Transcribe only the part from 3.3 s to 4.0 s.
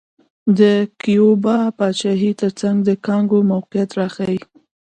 موقعیت